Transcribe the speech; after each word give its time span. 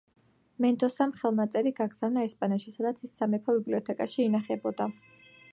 მენდოსამ 0.63 1.11
ხელნაწერი 1.19 1.75
გაგზავნა 1.81 2.25
ესპანეთში, 2.29 2.75
სადაც 2.79 3.05
ის 3.09 3.15
სამეფო 3.21 3.59
ბიბლიოთეკაში 3.59 4.29
ინახებოდა. 4.29 4.93